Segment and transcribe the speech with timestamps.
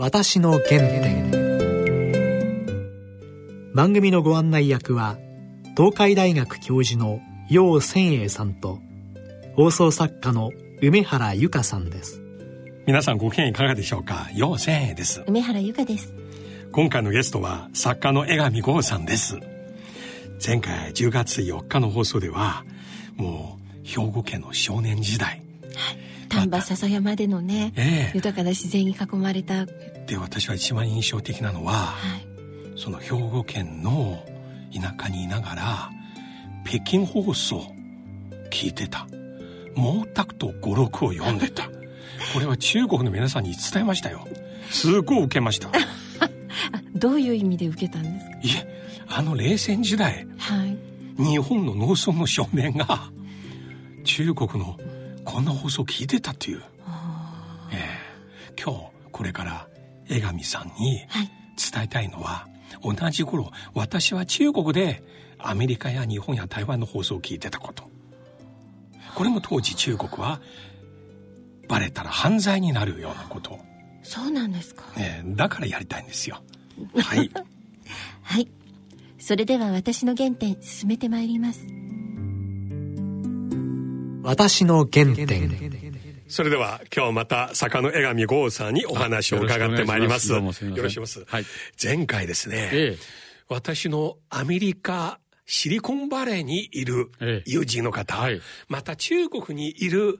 [0.00, 1.32] 私の原点。
[3.74, 5.18] 番組のご案内役は
[5.76, 7.18] 東海大学教授の
[7.50, 8.78] 楊千栄さんと
[9.56, 12.22] 放送作家の梅原由香さんです。
[12.86, 14.28] 皆さんご機嫌いかがでしょうか？
[14.36, 15.24] 楊千栄です。
[15.26, 16.14] 梅原由香です。
[16.70, 19.40] 今回のゲストは作家の江上剛さんです。
[20.46, 22.64] 前回10月4日の放送では
[23.16, 25.42] もう兵庫県の少年時代
[26.28, 29.66] 丹波篠山でのね、ええ、豊かな自然に囲まれた。
[30.06, 32.26] で私は一番印象的なのは、はい、
[32.76, 34.24] その兵庫県の
[34.72, 35.90] 田舎にいながら
[36.66, 37.74] 北京放送
[38.50, 39.06] 聞いてた。
[39.74, 41.70] 毛沢東語録を読んでた。
[42.34, 44.26] これは中国の皆さんに伝えましたよ。
[44.70, 45.70] すごい受けました。
[46.94, 48.32] どういう意味で受けたんですか？
[48.42, 50.76] いえあの冷戦時代、はい、
[51.22, 53.10] 日本の農村の少年が
[54.04, 54.76] 中国の
[55.28, 56.62] こんな放送聞いてたっていう、
[57.70, 59.68] えー、今日これから
[60.08, 61.02] 江上さんに
[61.72, 62.48] 伝えたいのは、
[62.80, 65.02] はい、同じ頃私は中国で
[65.38, 67.84] アメリカや日本や台湾の放送を聞いてたこと。
[69.14, 70.40] これも当時中国は
[71.68, 73.58] バレたら犯罪になるようなこと。
[74.02, 76.40] そうなんですか、えー、だからやりたいんですよ。
[76.96, 77.30] はい。
[78.22, 78.48] はい。
[79.18, 81.66] それでは私の原点進めてまいります
[84.28, 85.50] 私の原点。
[86.28, 90.30] それでは今日また坂の江上剛さんにお話を伺ってまいります。
[90.30, 91.24] よろしくお願いします。
[91.26, 91.46] はい、
[91.82, 92.98] 前回ですね、ええ、
[93.48, 97.10] 私のアメリカシリコンバレーにいる
[97.46, 100.18] 友人の方、えはい、また中国にいる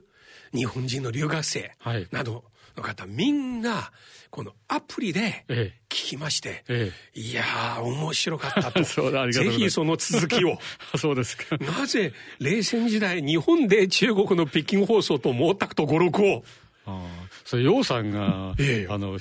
[0.55, 1.71] 日本人の留学生
[2.11, 2.45] など
[2.79, 3.91] の方、みんな
[4.29, 8.83] このアプリで聞きまして、ええ、いやー、面白かったと。
[9.31, 10.57] ぜひその続きを。
[10.97, 11.57] そうですか。
[11.57, 16.43] なぜ、冷戦時代、日本で中国の北京放送と毛沢東語録を、
[16.85, 17.05] あ
[17.49, 19.17] それ楊さんが、ええ、あの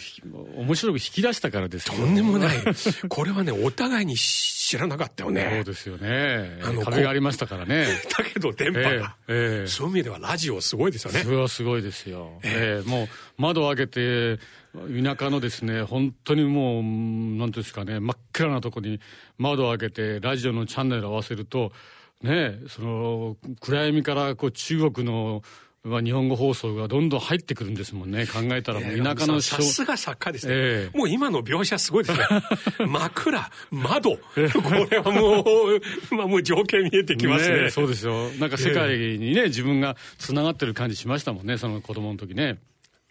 [0.58, 2.58] 面白く引き出したからですとんでもない。
[3.08, 5.50] これはねお互いに知らなかったよね。
[5.54, 6.60] そうですよね。
[6.62, 7.86] あの壁がありましたからね。
[8.18, 11.20] だけど電波が、ええそういう意味ではラジオすごいですよね。
[11.20, 12.86] それはすごいですよ、ええ。
[12.86, 13.08] もう
[13.38, 14.36] 窓を開けて
[14.74, 19.00] 田舎のですね本当にもう何ていうんですかね真っ暗なとこに
[19.38, 21.72] 窓を開けてラジオのチャンネル合わせると
[22.20, 25.42] ねその暗闇からこう中国の
[25.84, 28.26] まあ、日本語放送がどんどん入ってくるんですもんね。
[28.26, 32.26] 考えたらもう田舎のさすが作家ですね、えー、もう今の描写すごいですね。
[32.86, 34.16] 枕窓。
[34.16, 38.30] これはもう、まあ、もう情景見えてきますね、ね、そうですよ。
[38.32, 42.58] なんか世界にね、自分がつながってる感じしましたもんねその子供の時ね。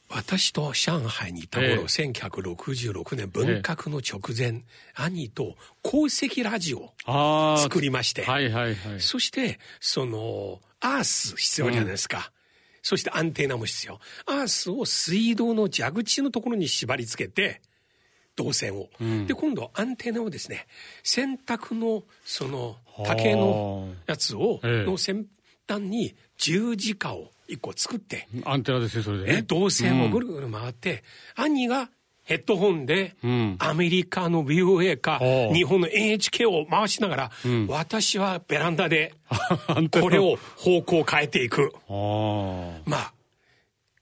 [0.09, 12.23] 私と上海にいた頃、えー、1966年文革の直前、えー、兄と鉱石ラジオを作りまして、はいはいはい、そしてそのアース必要じゃないですか、うん、
[12.87, 13.99] そしてアンテナも必要。
[14.25, 17.59] アースを水道の蛇口のところに縛り付けて
[18.39, 20.67] 導線を、うん、で今度アンテナをですね
[21.03, 25.25] 洗濯のその竹のやつを、の先
[25.67, 29.41] 端に十字架を一個作って、アンテナですよ、それで、ね。
[29.41, 31.03] 導線をぐるぐる回って、
[31.37, 31.89] うん、兄が
[32.27, 33.15] ヘッドホンで、
[33.57, 35.19] アメリカの VOA か、
[35.53, 39.13] 日本の NHK を回しながら、うん、私はベランダで、
[40.01, 41.71] これを方向を変えていく。
[42.85, 43.13] まあ、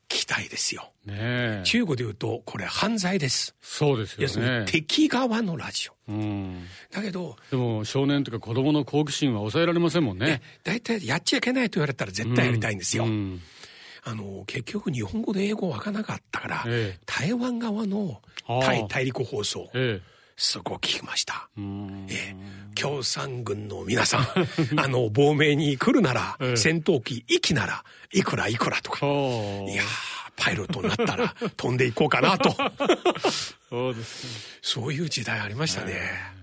[0.07, 0.91] 期待ですよ。
[1.05, 3.55] ね中国で言うと、これ犯罪です。
[3.61, 4.65] そうですよね。
[4.65, 5.93] 敵側のラジオ。
[6.07, 7.35] うん、だけど。
[7.51, 10.41] でも、少年というか子供の好奇心は抑えられませんもんね。
[10.63, 13.05] 大体やっちゃいけないと言われたら絶対やりたいんですよ。
[13.05, 13.41] うんうん
[14.07, 18.21] あの結局日本語で英語わからなかったから、ええ、台湾側の
[18.61, 20.01] 対大陸放送、ええ、
[20.37, 21.49] すごく聞きました。
[21.57, 22.35] ええ、
[22.79, 24.25] 共産軍の皆さん、
[24.79, 27.83] あの、亡命に来るなら、戦闘機、1機なら、
[28.13, 29.05] いくらいくらとか。
[29.05, 29.83] いや
[30.35, 32.55] パイロットになったら飛んでいこうかなと。
[33.69, 35.93] そうです、ね、そういう時代ありましたね。
[35.93, 36.34] まあ、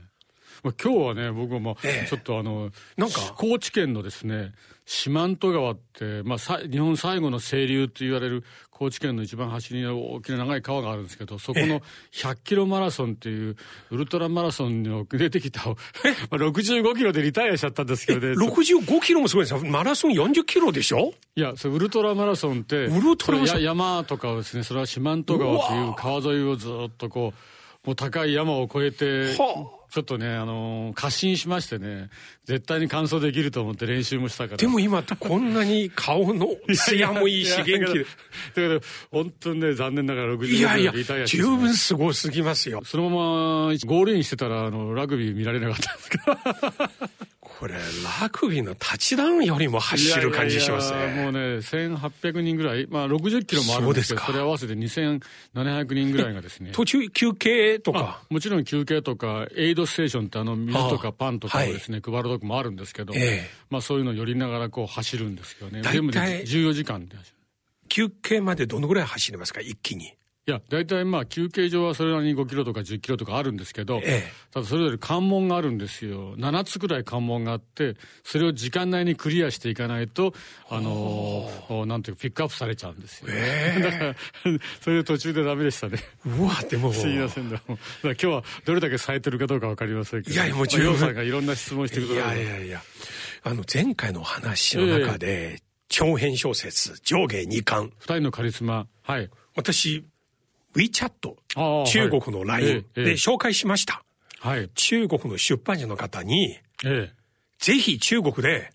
[0.70, 4.52] 今日はね、僕はもう、ちょっとあの、なんか、高知県のですね、
[4.86, 11.80] 四万十川って、まあ、日本最後の清流と言われる高知県の一番端に大きな長い川があるんですけど、そこの
[12.12, 13.56] 100キロマラソンっていう
[13.90, 18.34] ウルトラマラソンに出てきた、 まあ、65キロでリタイアしちゃったんですけどね。
[18.34, 19.64] 65キロもすごいですよ。
[19.68, 21.12] マラソン40キロでしょ？
[21.34, 27.38] いや、そウルトラマラソンって、ウルトラ山とかですね、それは四万十川という川沿いをずっとこう、
[27.84, 32.08] もう高い山を越えて、はあちょっとね、あのー、過信しましてね、
[32.46, 34.56] 絶対に完走できると思って練習もしたから。
[34.56, 38.04] でも今ってこんなに顔の艶もいいし元気で。
[38.04, 38.06] だ
[38.54, 38.80] けど、
[39.10, 40.94] 本当にね、残念ながら60いやいや、
[41.26, 42.80] 十分すごすぎますよ。
[42.86, 43.16] そのまま
[43.84, 47.41] ゴールインしてたら、あの、ラグビー見られなかったんですけど。
[47.62, 50.98] ここれ、ラグビーのタッチダウンよりも走る感じしますね。
[50.98, 56.70] いやいやもうね、1800人ぐらい、まあ60キロもあるんですけど、それ合わせて2700人ぐらいがですね。
[56.74, 58.24] 途中休憩とか？
[58.30, 65.82] もちろん休憩とか、エイドステーションってあの水とかパンとかをですね、はい、配るとこもあるんですけど、ええ、まあそういうのを寄りながらこう走るんですけどね。
[65.84, 67.36] 全部で14時間で走る。
[67.88, 70.14] 休憩までどのぐらい走りますか、一気に。
[70.44, 76.36] いや、大体まあ休憩所はそれなりに5キロとか10キロとかあるんですけど、ええ、ただそれぞれ関門があるんですよ。
[76.36, 77.94] 7つくらい関門があって、
[78.24, 80.34] それを時間内にクリアしていかないと、
[80.68, 83.28] あのー、なんていうかピックアップされちゃうんですよ。
[83.30, 84.14] えー、だから、
[84.80, 86.00] そういう途中でダメでしたね。
[86.26, 86.92] うわ、でも。
[86.92, 87.62] すいませんだ。
[87.68, 90.34] 今日はどれだけ冴えてるかどうかわかりませんけど。
[90.34, 90.98] いやいや、もちろん。
[90.98, 92.42] さんがいろんな質問してください。
[92.42, 92.82] いやいやいや。
[93.44, 97.92] あの、前回の話の中で、えー、長編小説、上下二巻。
[98.00, 98.88] 二人のカリスマ。
[99.02, 99.30] はい。
[99.54, 100.04] 私、
[100.74, 104.02] WeChat、中国の LINE で紹介しました。
[104.40, 107.12] はい、中国の出版社の方に、ええ、
[107.58, 108.72] ぜひ中国で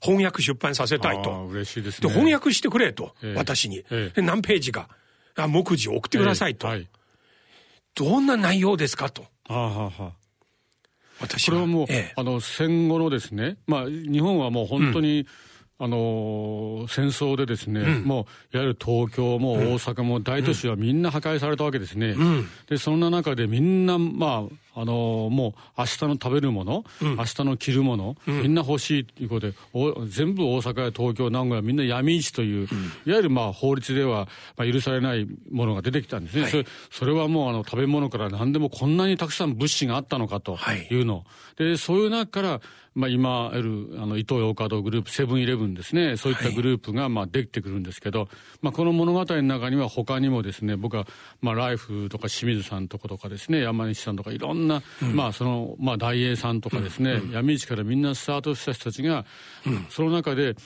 [0.00, 1.44] 翻訳出版させたいと。
[1.44, 2.08] 嬉しいですね。
[2.08, 3.84] で、翻訳してくれと、え、私に。
[4.14, 4.88] で何ページか、
[5.36, 6.66] 目次を送ってくださいと。
[6.66, 6.88] はい、
[7.94, 9.22] どんな内容ですかと。
[9.46, 10.12] はあはあ
[11.20, 11.86] 私はこれはもう、
[12.16, 15.26] あの戦後のですね、まあ、日本はもう本当に、うん
[15.82, 22.10] あの戦争でですね、うん、もういわゆる東京も大阪も大都市はみんな破壊されたわけですね。
[22.10, 40.56] うん、でそんな中でみんなまああのー、もう明日の食べるもの、うん、明日の着るもの、うん、みんな欲しいということでお全部大阪や東京名古屋みんな闇市という、うん、いわゆるまあ法律ではまあ許されないものが出てきたんですね、はい、それそれはもうあの食べ物から何でもこんなにたくさん物資があったのかと
[40.90, 41.00] い。
[41.00, 41.24] うの、は
[41.58, 42.60] い、でそういう中から
[42.94, 46.16] まあ、今いるあの伊東洋華堂グループセブンイレブンですね。
[46.16, 48.28] そういったグループがまあできてくるんですけど、はい、
[48.62, 51.06] まあ、この物語の中には他にもですね僕は
[51.40, 54.59] まあライフとか清水さんとことかですね山西さんとかいろんな、
[55.02, 59.24] うん、まあその、まあ、大英さんとかですね、うん、闇市からみんなスタートした人たちが、
[59.66, 60.56] うん、その中で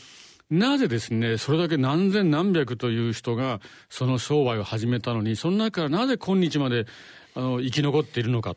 [0.51, 6.87] なぜですね、それだけ何千何百という人がその商売を始めたのに、その中からなぜ今日まで
[7.35, 8.55] あの生き残っているのか。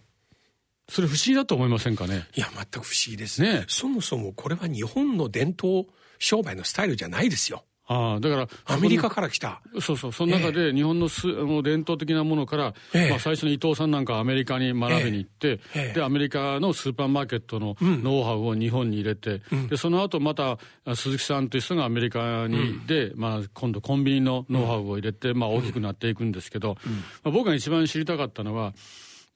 [0.90, 2.28] それ不思議だと思いませんかね？
[2.36, 3.42] いや、全く不思議です。
[3.42, 3.66] ね。
[3.68, 5.86] そもそもこれは日本の伝統
[6.18, 7.66] 商売のスタイルじゃないですよ。
[7.88, 9.62] ああ、だから、アメリカから来た。
[9.80, 20.58] そうそう、その中で日本のす、あの伝統的なものから、えまあ最初に伊藤さんなんかアメリカに学びに行って、えで、アメリカのスーパーマーケットのノウハウを日本に入れて、うん、で、その後また
[20.96, 28.74] 鈴木さんという人がアメリカに、うん、で、まあ今度コンビニのノウハウを入れて、まあ大きくなっていくんですけど、うん、まあ、僕が一番知りたかったのは、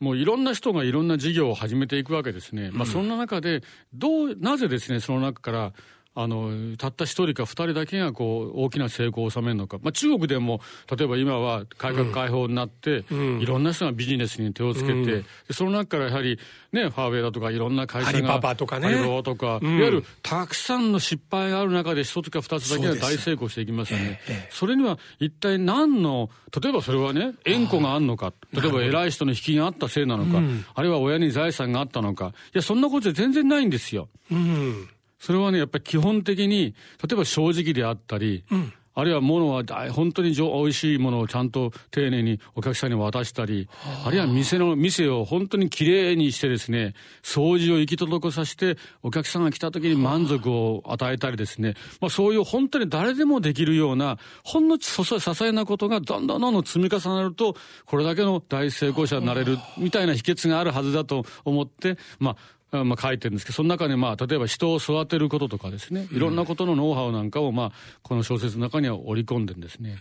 [0.02, 2.72] もういろんな人がいろんな事業を始めていくわけですね。
[2.74, 3.62] まあそんな中で、
[3.94, 5.74] どう、なぜですね、その中から、
[6.14, 9.78] あの、たった一人か二人だけがこう、大きな成功を収めるのか。
[9.82, 10.60] まあ中国でも、
[10.90, 16.38] 例えば今は改革開放になって、うん、いろんな人がビジネスに手をつけて、うん、その中からやはり、
[16.74, 18.28] ね、ファーウェイだとかいろんな会社が。
[18.28, 18.88] ハリパパとかね。
[18.88, 24.20] ハリパとか、うん、いわゆるたくさんの失敗がある中で一つか二つだけが大成功していきますよね。
[24.26, 26.30] そ,、ええ、それには一体何の、
[26.62, 30.42] 例えばそれはね、縁故があるのか、例えば偉い人の引きがあったせいなのか、
[30.76, 34.10] あるいは親に財産があったのか、いや、そんなこと全然ないんですよ。
[34.30, 34.90] うん
[35.22, 43.70] それはね、やっぱり基本的に、例えば正直であったり、うん、あるいは物は本当に美味しいものをちゃんと丁寧にお客さんに渡したり、
[44.04, 44.10] あ。
[44.10, 69.98] るいは店の、店を本当にきれいにしてですね、掃除を行き届けさせて、お客さんが来た時に満足を与えたりですね、まあそういう本当に誰でもできるような、ほんの些細なことがどんどんどんどん積み重なると、これだけの大成功者になれるみたいな秘訣があるはずだと思って、まあまあ、書いてるんですけど、その中で、まあ、例えば人を育てることとかですね、いろんなことのノウハウなんかを、まあ、この小説の中には織り込んでるんですね。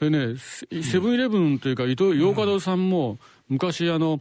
[0.00, 0.36] でね、
[0.82, 3.18] セブンイレブンというか、伊藤洋華堂さんも、
[3.48, 4.20] 昔、あの、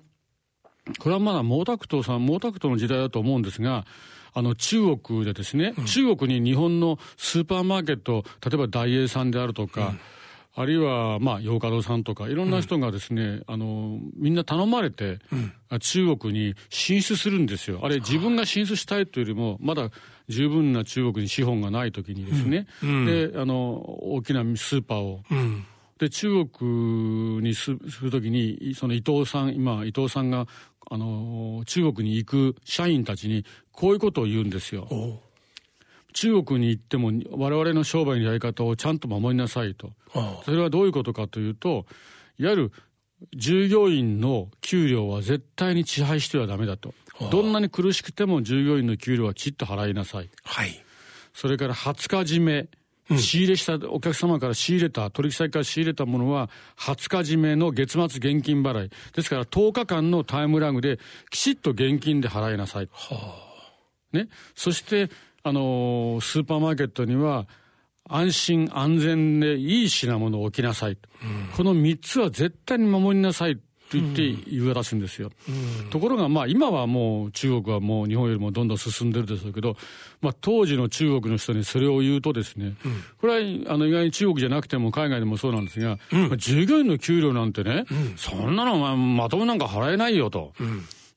[1.00, 3.86] これはまだ毛沢東さん、毛沢東の時代だと思うんですが、
[4.34, 10.00] あの中国でですね、うん、中国に日本のスーパーマーケット、例えば大英さんであるとか、うん
[10.60, 17.80] あるいは、まあ、洋華堂さんとか、いろんな人がですね、うん、あの、みんな頼まれて、うん、中国に進出するんですよ。
[17.84, 19.92] あれ、自分が進出したいというよりも、まだ
[20.30, 23.76] 十分な中国に資本がない時にですね、うん、で、あの、
[24.16, 25.22] 大きなスーパーを、
[26.00, 30.48] で、中国にするときに、その伊藤さん、今、伊藤さんが、
[30.90, 34.88] あの、中国に行く社員たちに、こういうことを言うんですよ。
[36.14, 39.92] 中国に行っても我々の商売のやり方をちゃんと守りなさいと。
[40.46, 41.86] それはどういうことかというと、
[42.40, 42.72] いわゆる
[43.36, 46.94] 従業員の給料は絶対に支配してはダメだと。
[47.32, 50.30] どんなに苦しくても従業員の給料はきちっと払いなさい。
[50.44, 50.84] はい。
[51.34, 52.68] それから20日締め。
[53.16, 58.92] 仕入れしたお客様から仕入れた、取引先から仕入れたものは、20日締めの月末現金払い。
[59.14, 61.00] ですから10日間のタイムラグで、
[61.30, 62.90] きちっと現金で払いなさい。
[62.92, 63.34] は
[64.14, 64.28] あね。
[64.56, 65.10] そして、
[65.48, 67.48] あのー、スーパーマーケットには、
[68.10, 70.98] 安心安全でいい品物を置きなさい、うん、
[71.56, 75.32] この3つは絶対に守りなさいと言って言うらしいんですよ。
[75.48, 79.78] うん、ところが、まあ、今はもう中国はもう日本よりもどんどん進んでるでしょうけど、
[80.22, 87.86] まあ、当時の中国の人にそれを言うとですね、うん、これはあの意外に中国じゃなくても海外でもそうなんですが、まあ、従業員の給料なんてね、
[88.18, 90.54] そんなのままともなんか払えないよと。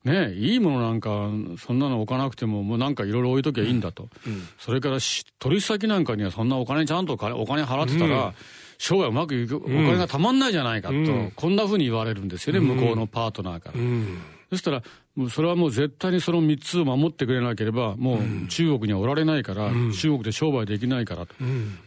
[0.03, 1.29] ねいいものなんか、
[1.59, 4.09] そんなの置かなくても、もうなんかいろいろ置いときゃいいんだと。
[4.25, 4.33] うん。
[4.33, 4.97] うん、それから
[5.39, 8.33] 取引先なんかにはそんなお金ちゃんとお金払ってたら、うん、
[8.77, 10.95] 商売うまくいく、お金がたまんないじゃないかと、
[11.35, 13.79] こんなふうに言われるんですよね、向こうのパートナーから。
[14.51, 14.83] そしたら、
[15.15, 21.35] もうそれはもう絶対にその3つを守ってくれなければ、もう中国にはおられないから、中国で商売できないからと、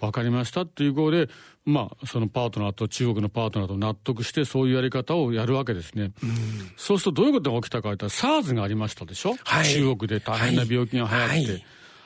[0.00, 1.28] 分かりましたっていうことで、
[1.66, 6.12] まあ、そのパートナーと中国のパートナーと納得して、そういうやり方をやるわけですね。
[6.22, 6.30] うん、
[6.78, 11.16] そうするとどういうことが起きたかというと、SARS がありましたでしょ、はい、中国で大変な病気が流行って。
[11.16, 11.44] はい。
[11.44, 11.64] はい、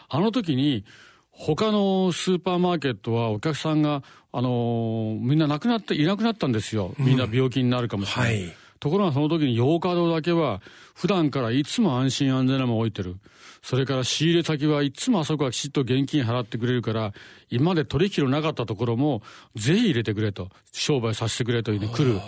[0.09, 0.85] あの時に、
[1.31, 6.97] 他のスーパーマーケットはお客さんが、あのー、みんな亡くなって、いなくなったんですよ。
[6.99, 8.35] みんな病気になるかもしれない。
[8.35, 10.61] うんはい、ところがその時にヨーカドーだけは、
[10.95, 13.17] 普段からいつも安心安全なもの置いてる。
[13.63, 17.13] それから仕入れ先はいつもあそこはきちっと現金払ってくれるから、
[17.51, 19.23] 今まで取引のなかったところも、
[19.57, 22.21] ぜひ入れてくれと、商売させてくれというに来る。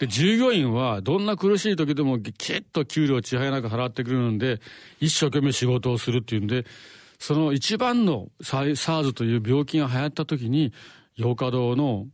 [0.00, 4.60] で、従業員はどんな苦しい時でもきっと給料ちはやなく払ってくれるんで、
[5.00, 6.66] 一生懸命仕事をするっていうんで、
[7.18, 10.72] その一番の SARS という病気が流行った時に、
[11.16, 12.06] 洋華堂の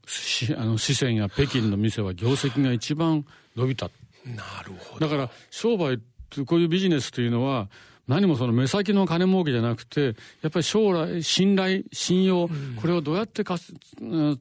[0.58, 3.24] あの四川や北京の店は業績が一番
[3.56, 3.90] 伸びた。
[4.24, 5.06] なるほど。
[5.06, 5.98] だから商売、
[6.46, 7.68] こういうビジネスというのは、
[8.08, 12.48] 何もその目先の金儲けじゃなくて、やっぱり将来、信頼、信用、
[12.80, 13.72] これをどうやってかす、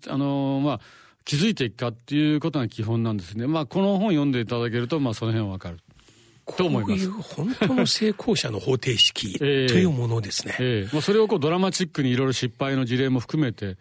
[0.08, 0.80] あの、まあ、
[1.24, 3.46] 気づいていくかっていうことが基本なんですね。
[3.46, 5.78] まあ、この本読んでいただけると、まあ、その辺はわかる。
[6.58, 7.10] と思います。
[7.10, 10.56] こういう本当の成功者の方程式というものですね。
[10.60, 13.78] えー、えー、まあ、それをこうドラマチックにいろいろ失敗の事例も含めて、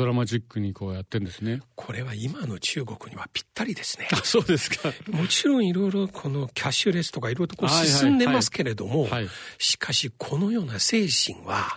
[0.00, 1.60] ドラマチックにこうやってんですね。
[1.74, 4.08] これは今の中国にはぴったりですね。
[4.12, 4.94] あ、そうですか。
[5.10, 9.08] もちろんいろいろこのキャッシュレスとかいろいろとこう進んでますけれども、
[9.58, 11.76] しかしこのような精神は、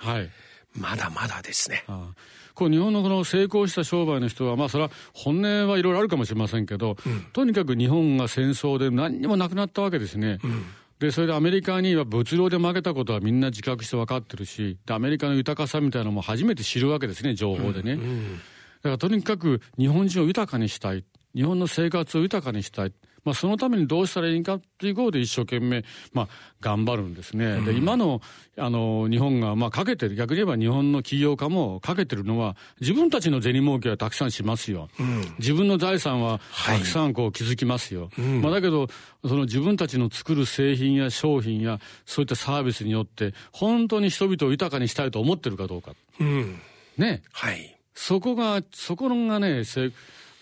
[0.74, 1.84] まだまだですね。
[1.88, 10.38] はいこう日本のこの成功した商売の人は、まあそれは本音はいろいろあるかもしれませんけど、うん、とにかく日本が戦争で何にもなくなったわけですね。
[10.44, 10.66] うん
[11.04, 17.94] で、それでアメリカには物量で負けたことはみんな自覚して分かってるし、アメリカの豊かさみたいなのも初めて知るわけですね、情報でね。
[17.94, 18.40] うんうん、だ
[18.84, 21.04] からとにかく日本人を豊かにしたい。
[21.36, 22.94] 日本の生活を豊かにしたい。
[23.24, 26.28] まあ、そのためにどうしたらいいかっていうことで一生懸命、まあ、
[26.62, 27.46] 頑張るんですね。
[27.46, 28.22] うん、で、今の、
[28.58, 34.90] あの、日本が、まあ、かけてる、逆に言えば日本の起業家もかけてるのは、自分たちの銭儲けはたくさんしますよ。
[35.00, 38.10] うん、自分の財産はたくさんこう築きますよ。
[38.16, 38.88] はい、まあ、だけど、
[39.24, 45.94] その自分たちの作る製品や商品や、そういったサービスによって、本当に人々を豊かにしたいと思ってるかどうか。
[46.20, 46.60] うん、
[46.98, 47.24] ね。
[47.32, 47.78] はい。
[47.96, 49.64] そこが、そこがね、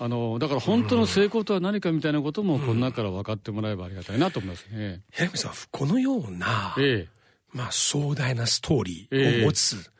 [0.03, 5.01] あのだから本当の成功とは何かみたいなことも、この中から分かってもらえばありがたいなと思いますね。
[5.11, 7.07] 平見さん、このような、ええ、
[7.53, 9.91] まあ壮大なストーリーを持つ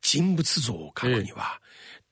[0.00, 1.60] 人物像を書くには、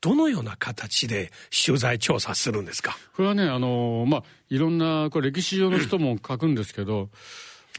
[0.02, 1.32] どのような形で
[1.66, 2.98] 取材調査するんですか？
[3.16, 7.08] これはね、あのまあ、いろんな、これ歴史上の人も書くんですけど、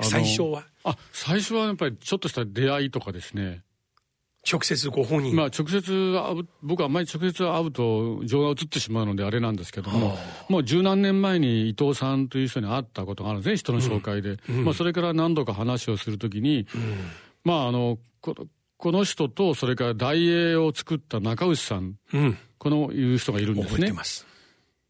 [0.02, 0.64] 最初は？
[0.84, 3.62] あ、最初はやっぱりちょっとした出会いとかですね。
[4.50, 5.36] 直接ご本人。
[5.36, 10.18] まあ直接会う僕はあんまり直接会うと情が移ってしまうのであれなんですけども、
[10.48, 16.96] もう十何年前に伊藤さんという人に会ったことがあるんですね人の紹介で、うん、まあ、それから何度か話をするときに、うん、
[17.44, 18.36] まああのこ
[18.78, 23.94] この人とそれから大英を作った中内さん、うん、このいう人がいるんですね。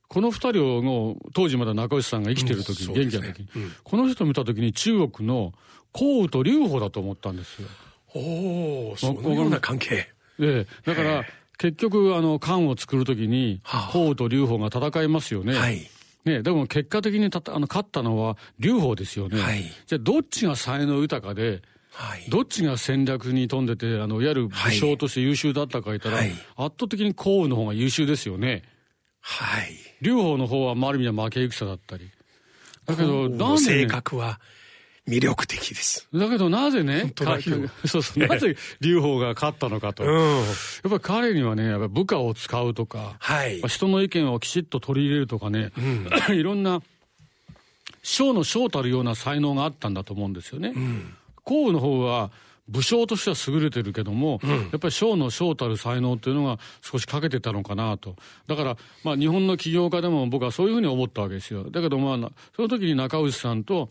[0.07, 3.47] この二人を当時まだ中内さんが生きてる時、うん、元気な時に、
[3.83, 5.53] この人を見た時に中国の
[5.91, 7.67] 項羽と劉邦だと思ったんですよ。
[8.15, 10.07] おお、そのような関係。
[10.39, 11.25] ええ、だから、
[11.57, 13.61] 結局、あの、漢を作るときに、
[13.91, 15.53] 項と劉邦が戦いますよね。
[15.53, 15.89] はい。
[16.25, 19.39] ね、でも結果的にたあの勝ったのは劉邦ですよね。
[19.39, 21.61] はい、じゃあどっちが才能豊かで、
[21.91, 28.63] はい、どっちが戦略に富んでて、あの、いわゆる武将として優秀だったか言ったら、はい、圧倒的に項羽の方が優秀ですよね。
[29.21, 29.71] はい。
[30.01, 32.09] 劉邦の方は、ある意味は負け戦だったり。
[32.85, 34.39] だけど、なんで、ね、性格は、
[35.09, 36.07] 魅力的です。
[36.13, 37.13] だけどなぜね、
[37.85, 40.03] そうそう、なぜ劉邦が勝ったのかと。
[40.03, 40.45] うん、やっ
[40.83, 46.81] ぱり彼にはね、やっぱ部下を使うとか、はい、人の意見をきちっと取り入れるとかね、うん、 いろんな、
[48.03, 50.73] 将の将たるような才能があったんだと思うんですよね。
[50.75, 51.13] うん、
[51.43, 52.31] 項羽の方は、
[52.69, 58.15] 武将としては優れてるけども、うん、やっぱり将の将たる才能っていうのが少し欠けてたのかなと。
[58.47, 61.69] だから、まあ日本の起業家でも僕はそういうふうに思ったわけですよ。
[61.71, 63.89] だけどまあ、その時に中内さんと、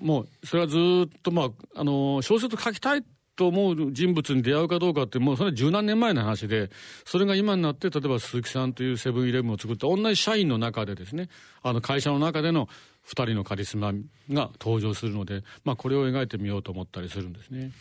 [0.00, 3.04] もうそれはずっと、まあ、あの小説書きたい
[3.36, 6.70] と思う人物に出会うかどうかって、もうそれは十何年前の話で、
[7.04, 11.28] それが今になって、例えば鈴木さんというセブンイレブンを作った同じ社員の中でですね、
[11.62, 12.68] あの会社の中での
[13.08, 13.92] 2人のカリスマ
[14.30, 17.72] が登場するので、まあ、これを描いてみようと思ったりするんですね。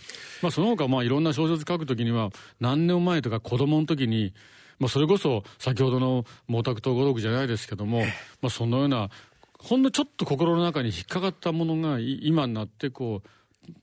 [0.42, 2.30] まあ、その他、まあ、いろんな小説書くときには、
[2.60, 4.34] 何年前とか子供の時に、
[4.80, 8.00] まあ、それこそ先ほどの毛沢東語録じゃないですけども、
[8.42, 9.10] まあ、そのような
[9.64, 13.30] ほんのちょっと心の中に引っかかったものが今になってこう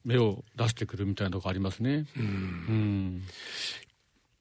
[0.04, 2.06] 目を出してくるみたいなとこありますね。
[2.16, 2.22] うん。
[2.22, 3.22] うん。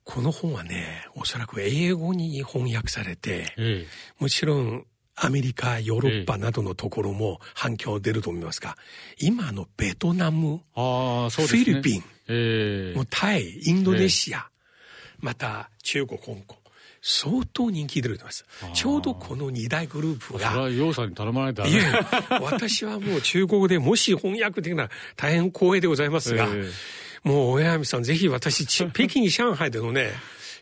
[0.03, 3.88] この本はね、おそらく英語に翻訳されて、ええ、
[4.19, 8.75] もちろんアメリカ、ヨーロッパなどのところも反響出ると思いますが、
[9.19, 12.93] 今のベトナム、あね、フィリピン、え。
[12.96, 14.50] もうタイ、インドネシア、
[15.19, 16.59] また中国、香港、
[17.01, 18.46] 相当人気出ると思います。
[18.74, 20.50] ちょうどこの2大グループが。
[20.50, 21.82] それは楊さんに頼まないといえ、
[22.41, 26.72] 私はもう中国でもし翻訳できなら大変光栄でございますが、 えー、
[27.24, 30.12] もう親山さんぜひ私、北京、上海でのね、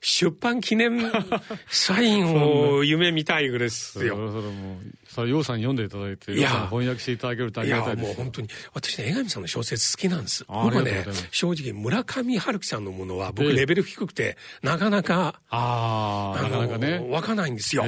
[0.01, 1.11] 出版記念
[1.69, 4.15] サインを夢見たいぐらいですよ。
[4.15, 8.05] それそれもう、それ、楊さんに読んでいただいて、楊さん翻訳していただけるとありがたいです。
[8.05, 10.45] いや、もう本当に、私ね、江上さんの小説好きなんです。
[10.47, 17.05] 僕はね、正直、村上春樹さんのものは、僕レベル低くて、なかなか、ああ、なかなかね。
[17.09, 17.83] わかんないんですよ。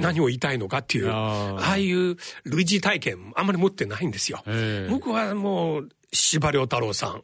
[0.00, 4.42] 何を言いたいのかっていう、ああいう類似体験、あんまり持ってないんですよ。
[4.88, 7.22] 僕はもう、司馬遼太郎さん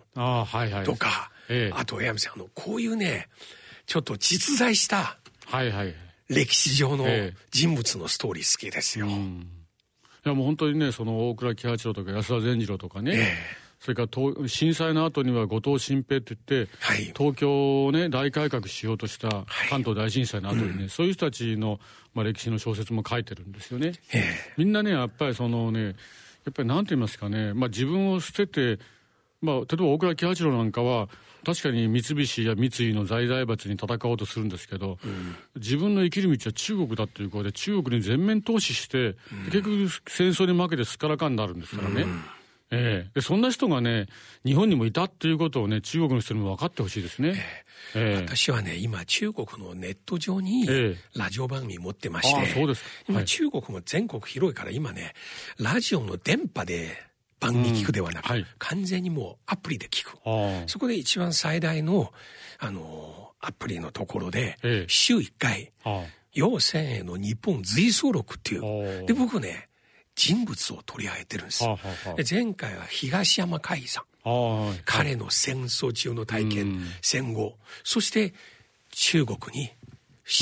[0.84, 1.30] とか、
[1.72, 3.28] あと、江上さん、あの、こういうね、
[3.86, 5.16] ちょっと実在した、
[5.46, 5.94] はいはい。
[6.28, 7.06] 歴史上の
[7.50, 9.06] 人物のストーリー好きですよ。
[9.06, 19.28] えいやもう本当にね、その大倉喜八郎とか安田善次郎とかね、えそれから震災の後には後藤新平って言って、はい、東京をね、大改革しようとした
[19.70, 21.78] 関東大震災の後にね、はいうん、そういう人たちの、
[22.12, 23.92] まあ、歴史の小説も書いてるんですよね。
[24.56, 25.90] みんなね、やっぱりそのね、や
[26.50, 28.82] っぱりなんて言いますかね、まあ、自分を捨てて、
[29.40, 31.08] まあ、例えば大倉喜八郎なんかは、
[31.46, 39.14] 確かに三菱や三井の在々閥に戦おうとするんですけど、うん、自分の生きる道は中国だということで、中国に全面投資して、うん、
[39.52, 42.02] 結局戦争に負けてすっからかんになるんですからね。
[42.02, 42.24] うん。
[42.72, 44.08] ええ、でそんな人がね、
[44.44, 47.36] 日本にもいたっていうことをね、中国の人にも分かってほしいですね、
[47.94, 48.26] ええ。
[48.26, 50.66] 私はね、今、中国のネット上に
[51.14, 55.14] ラジオ番組持ってまして、そうです今、中国も全国広いから、今ね、
[55.60, 57.05] ラジオの電波で
[57.40, 60.18] 番組聞くではなく、うんはい、完全にもうアプリで聞く。
[60.66, 62.12] そこで一番最大の、
[62.58, 64.56] あの、アプリのところで、
[64.88, 65.72] 週1回、
[66.32, 69.06] 要千円の日本随想録っていう。
[69.06, 69.68] で、僕ね、
[70.14, 71.64] 人物を取り上げてるんです。
[72.16, 74.04] で前回は東山海さん。
[74.84, 78.34] 彼の戦争中の体験、戦後、そして
[78.90, 79.70] 中国に、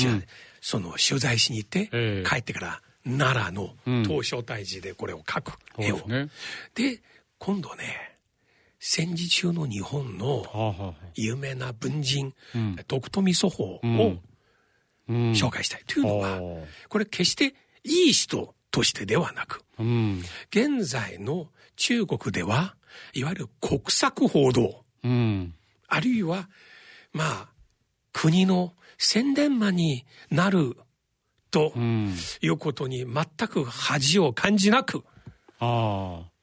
[0.05, 0.23] うん、
[0.59, 6.01] その取材しに行って、帰ってから奈良の東照大寺でこれを描く絵を。
[6.07, 6.31] うん、
[6.73, 7.01] で、
[7.37, 8.17] 今度ね、
[8.79, 13.79] 戦時中の日本の有名な文人、うん、徳富祖法を
[15.07, 15.83] 紹介したい。
[15.87, 16.39] というのは、
[16.89, 19.63] これ決していい人としてではなく、
[20.49, 22.75] 現在の中国では、
[23.13, 24.83] いわゆる国策報道、
[25.87, 26.49] あるいは、
[27.13, 27.49] まあ、
[28.13, 30.77] 国の宣伝マンになる
[31.55, 31.71] と
[32.41, 35.05] いうことに全く恥を感じなく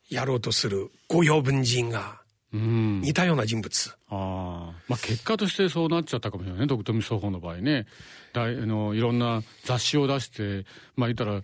[0.09, 3.94] やろうとする御用文人が似たような人物。
[4.09, 7.87] あまあ、結果としてそうなっちゃったかもしれないね、徳富双方の場合ね。
[8.33, 10.64] だあのいろんな雑誌を出して、
[10.96, 11.42] まあ言ったら、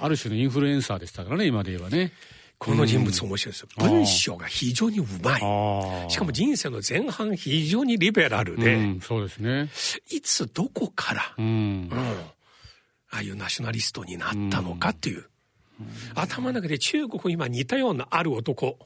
[0.00, 2.12] ある種のインフルエンサーでしたからね、今で言えばね。
[2.58, 3.68] この人物面白いですよ。
[3.78, 6.10] 文章が非常にうまい。
[6.10, 8.74] しかも人生の前半非常にリベラルで。
[8.74, 9.70] うん、そうですね。
[10.10, 11.90] いつどこから、うん、うん
[13.10, 15.26] ああいうナショナリストになったのかっていう。
[16.14, 18.78] 頭の中で中国今似たようなある男。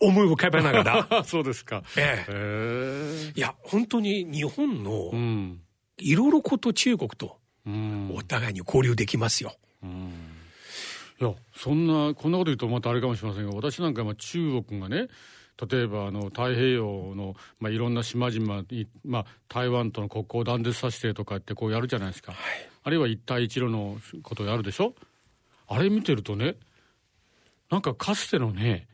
[0.00, 1.24] 思い浮かべながら。
[1.24, 1.82] そうですか。
[1.96, 3.32] ええ。
[3.36, 5.12] いや、本当に日本の、
[5.98, 9.56] いろいろこと中国と、お互いに交流できますよ。
[11.20, 15.08] いや、そんな、こんなこと言うとまたあれかもしれませんが、私なんか中国がね、
[15.68, 24.94] 例えばあの太平洋の、まあ、いろんな島々に、まあ、台湾との国交を断絶させてとかってこうやるじゃないですか、はい、あるいは一帯一路のことやるでしょ？
[25.68, 26.56] あれ見てるとね
[27.70, 28.88] なんかかつてのね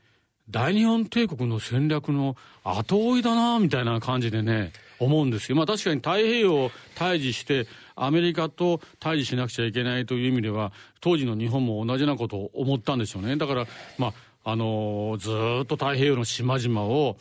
[0.48, 5.56] 大日本帝国の戦略の後追いだなみたいな感じでね思うんですよ。
[5.56, 13.36] まあ確かに太平洋を対峙してアメリカと対峙しなくちゃいけないという意味では当時の日本も同じなことを思ったんでしょうね。
[13.36, 13.66] だから
[13.98, 14.08] ま
[14.44, 15.30] ああのず
[15.62, 17.16] っと太平洋の島々を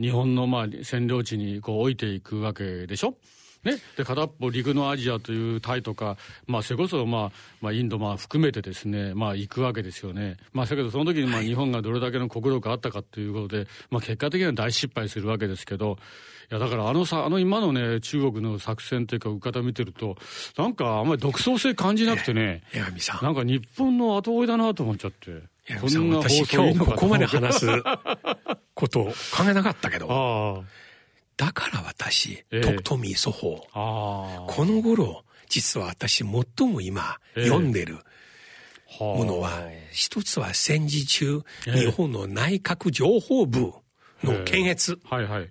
[0.00, 3.16] 日本のまあ占領地にこう置いていくわけでしょ？
[3.64, 10.36] ね、で片っぽ陸のアジアというタイとか、まあ、それこそ、まあまあ、インドまあ含めてですね、まあ、行くわけですよね。
[10.52, 15.96] まあ、だけどその時にまあ日本がどれだけの国力があったかということで、まあ、結果的には大失敗するわけですけど、
[16.50, 20.16] いやだからあのさあの今のね中国の作戦というか受け方見てると
[20.58, 22.62] なんかあんまり独創性感じなくてね、
[23.22, 25.52] なんか日本の後追いだなと思っちゃって。
[25.80, 27.66] こんな私今日ここまで話す
[28.74, 30.64] ことを考えなかったけど
[31.36, 37.98] だから私、えー、徳富祖法この頃実は私最も今、読んでる
[38.98, 43.72] ものは一つは戦時中、日本の内閣情報部
[44.24, 45.50] の検閲、はいはい。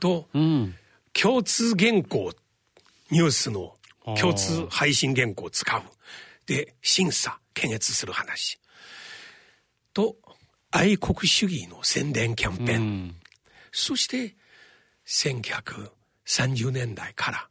[0.00, 0.74] と、うん、
[1.14, 2.32] 共通原稿、
[3.10, 3.76] ニュースの
[4.18, 5.82] 共通配信原稿を使う。
[6.46, 8.60] で、審査、検閲する話。
[9.94, 10.16] と、
[10.70, 12.82] 愛国主義の宣伝キャンペーン。
[12.82, 13.16] うん、
[13.72, 14.35] そして、
[15.06, 17.48] 1930年代から、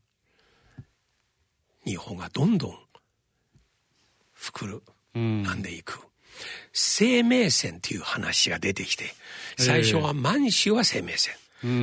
[1.86, 2.78] 日本がどんどん
[4.38, 4.82] 膨
[5.16, 5.62] らん。
[5.62, 6.00] でいく。
[6.74, 9.06] 生命線という話が出てきて、
[9.58, 11.36] 最初は満州は生命線。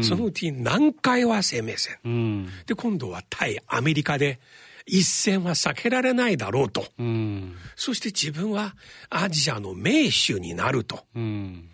[0.03, 4.39] そのうち南海は生命線、うん、で今度は対アメリカで
[4.87, 8.75] 一線は避けられないだろうと、うん、そして自分は
[9.11, 11.69] アジアの名手になると、うん、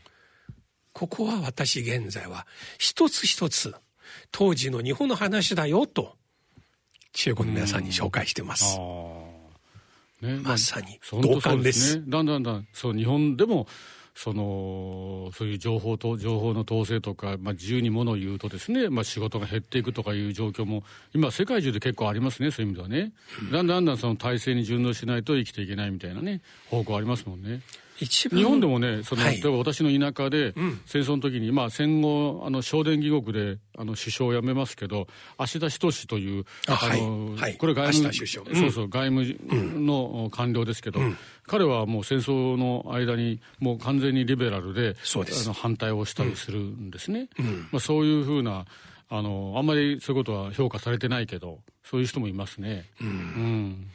[0.93, 2.47] ここは私現在は
[2.79, 3.75] 一つ一つ
[4.31, 6.17] 当時の日本の話だよと
[7.13, 8.79] 中国の皆さんに紹介してます。
[10.21, 11.99] ね、まさに同感です。
[11.99, 13.67] ね、だんだんだんそう日本でも
[14.15, 20.83] そのそういう情報と情報の統制とか、まあ、自由にものを言うとですね、まあ、仕事が減っていくとかいう状況も
[21.15, 23.13] 今世界中で結構ありますねそういう意味ではね、
[23.53, 27.61] だんだんだんだんその体制に順応しないと生きていけないみたいなね方向ありますもんね。
[28.07, 30.55] 日本でもねその、はい、例えば私の田舎で、
[30.87, 41.01] 戦争の時に、まあ、戦後あの正殿義国であの首相を辞めますけど芦田仁というあの、はい、これ外務、そうそう外務の官僚ですけど、
[41.47, 47.29] 彼はもう戦争の間にもう完全にリベラルであの反対をしたりするんですね。
[47.71, 48.67] まあ、そういうふうな
[49.11, 52.85] あのあんまりそういうことは評価されてないけどそういう人もいますね。
[53.01, 53.91] うん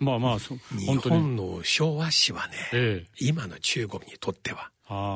[0.00, 4.70] まあまあ、日本の昭和史はね、ええ、今の中国にとっては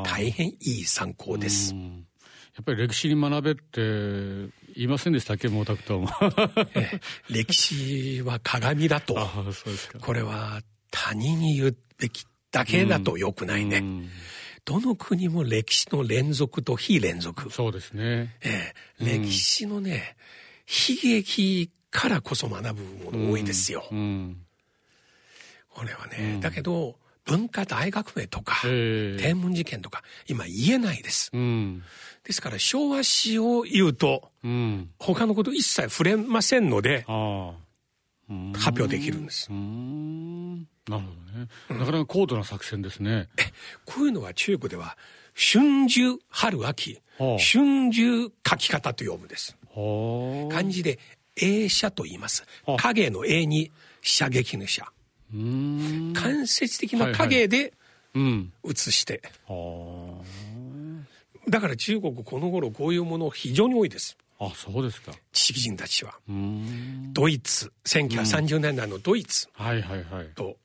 [0.05, 1.75] 大変いい参考です。
[1.75, 6.09] やっぱり歴史に学べって言いませんでしたっけ、毛沢東も
[6.75, 7.01] ええ。
[7.31, 9.17] 歴史は鏡だと。
[10.01, 13.83] これは他人に言うべきだけだとよくないね。
[14.65, 17.51] どの国も歴史の連続と非連続。
[17.51, 18.37] そうですね。
[18.43, 20.17] ええ、歴史のね、
[20.69, 23.87] 悲劇からこそ学ぶもの多いですよ。
[23.91, 24.47] うんうん
[25.75, 31.83] これはね、うん、だけど文化大革命とか、天文事件とか今言えないです、うん、
[32.25, 39.49] ですから昭和史を言うと、うん、他のこと一切触れませんので発表できるんです。
[39.53, 39.65] なる
[40.89, 41.49] ほどね。
[41.71, 43.29] なかなか高度な作戦ですね、
[43.85, 44.97] こういうのは中国では
[45.35, 49.57] 春秋春秋春秋書き方と呼ぶんです。
[50.51, 50.99] 漢字で
[51.37, 52.45] 映写と言います。
[52.79, 54.93] 影の映に射撃の射
[55.33, 57.73] 間接的な影で
[58.15, 59.23] 映して、
[61.49, 64.17] だから中国この頃こういうもの非常に多いです。
[64.39, 65.13] あそうですか。
[65.33, 66.15] 知識人たちは。
[67.13, 67.73] ドイツ。
[67.85, 69.49] 1930年代のドイツ
[70.35, 70.57] と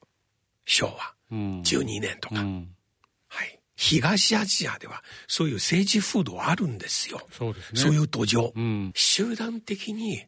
[0.66, 2.44] 昭和12年とか、
[3.28, 7.22] はい、東アジアではそういう政治風土あるんですよ。
[7.32, 10.26] そうです、ね、そういう土壌、うん、集団的に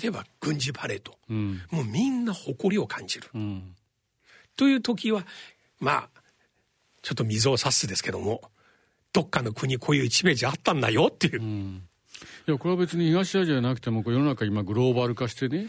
[0.00, 3.74] 例えば軍事パレード、うん、もうみんな誇りを感じる、うん、
[4.56, 5.26] という時は
[5.80, 6.08] まあ
[7.02, 8.42] ちょっと水を差すですけども
[9.12, 11.42] どっかの国こういう1ページあったんだよっていう。
[11.42, 11.82] うん、
[12.46, 15.66] いやこれは別に東アジアじゃなくても世の中今グローバル化してね、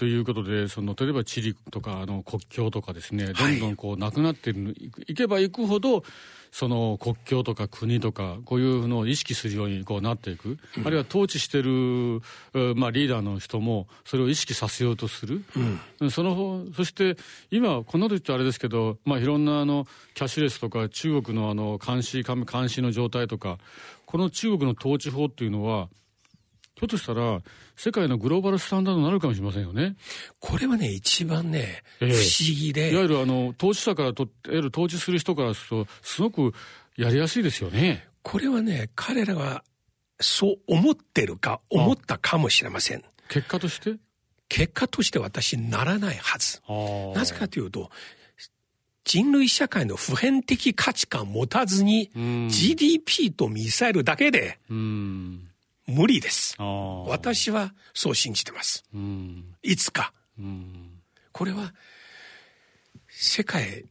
[0.00, 6.04] ということでその例えば地理とかあの国境とかですねどんどんこうなくなっている、はい、いけばいくほど
[6.50, 12.22] その国境とか国とかこういうのを意識するようにこうなっていく、うん、あるいは統治してる、
[12.76, 15.44] まあ、リーダーの人もそれを意識させようとする、
[16.00, 17.18] うん、そのそして
[17.50, 23.58] 今こんなこと言ってあれですけど、まあ、いろんなあのキャッシュレスとか中国のあの監視監視の状態とか
[24.06, 25.90] この中国の統治法っていうのは
[26.80, 27.42] ひょっとしたら、
[27.76, 29.96] 世界のグローバルスタンダードになるかもしれませんよね。
[30.38, 32.90] これはね、一番ね、えー、不思議で。
[32.90, 36.54] いわゆるあの、投資者からと、得る投資する人からすると、すごく
[36.96, 38.08] やりやすいですよね。
[38.22, 39.62] これはね、彼らが
[40.20, 43.04] そう思ってるか、思ったかもしれません。
[43.28, 43.96] 結果として？
[44.48, 46.62] 結果として私ならないはず。
[47.14, 47.90] なぜかというと、
[49.04, 52.10] 人類社会の普遍的価値観持たずに、
[52.48, 54.58] GDP とミサイルだけで、
[55.90, 56.56] 無理です。
[57.06, 58.84] 私はそう信じてます。
[59.62, 60.12] いつか。
[61.32, 61.74] これは、
[63.08, 63.84] 世界、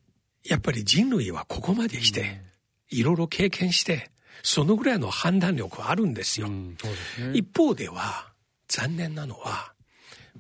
[0.44, 2.42] やっぱり人類はここまで来て、
[2.90, 4.10] いろいろ経験して、
[4.44, 6.48] そのぐらいの判断力はあるんですよ。
[6.48, 6.78] うん
[7.16, 8.32] すね、一方では、
[8.68, 9.74] 残念なのは、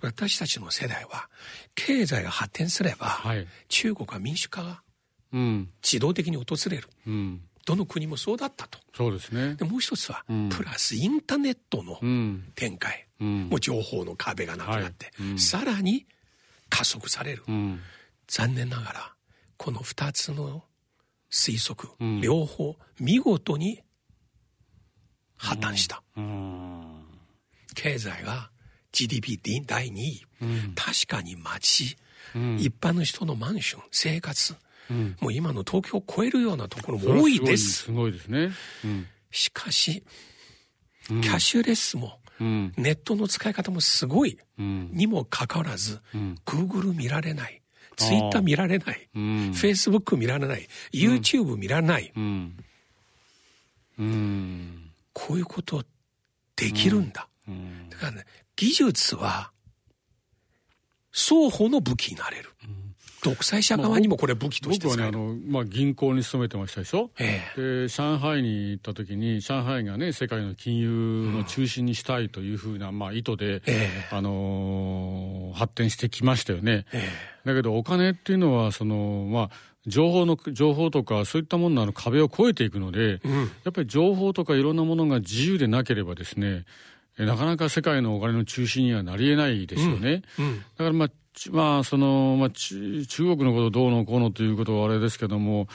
[0.02, 1.30] 私たちの世代は、
[1.76, 4.84] 経済が発展すれば、はい、中国は民主化が
[5.84, 6.90] 自動的に訪れる。
[7.06, 8.80] うんどの国もそうだったと。
[8.96, 9.54] そうですね。
[9.54, 12.00] でもう一つは、うん、プラスインターネットの
[12.56, 13.06] 展開。
[13.22, 16.08] うん、もう情報の壁がなくなって、はいうん、さらに
[16.68, 17.44] 加速される。
[18.28, 19.14] 残念ながら、
[19.58, 20.64] この二つの
[21.32, 21.90] 推測、
[22.22, 23.84] 両方、見事に
[25.38, 26.02] 破綻した。
[27.76, 28.50] 経済が
[28.92, 30.26] GDP 第2位。
[30.74, 31.98] 確かに街、
[32.58, 34.56] 一般の人のマンション、生活、
[35.20, 37.84] もう今の東京を超えるようなところも多いです。
[37.84, 38.52] すごいですね。
[39.32, 40.04] しかし、
[41.08, 46.00] キャッシュレスも、ネットの使い方もすごい、にもかかわらず、
[46.46, 47.62] Google 見られない。
[47.98, 49.10] ツイッター見られない。
[49.14, 50.68] フェイスブック見られない。
[50.94, 52.14] YouTube 見られない。
[55.14, 55.84] こういうこと
[56.56, 57.28] できるんだ。
[57.90, 58.26] だからね、
[58.56, 59.52] 技術は
[61.12, 62.50] 双方の武器になれる。
[63.24, 76.86] 独裁者側にもこれ武器として僕はねあの、まあ、銀行に勤めてましたでしょ、ええ、で上海に行った時に上海がね世界の金融の中心にしたいというふうな、まあ、意図で、え、あのー、発展してきましたよね、
[77.46, 79.50] だけどお金っていうのはそのまあ
[79.88, 86.66] 情報の情報とかそういったものの壁を越えていくので、うん、やっぱり情報とかいろんなものが自由でなければですね
[87.26, 90.22] なかなか世界のお金の中心にはなりえないですよね。
[90.38, 90.46] うん。
[90.46, 91.10] うん、だからまあ
[91.52, 95.68] まあ、その、まあ、中国のことどうのこうのということはあれですけども、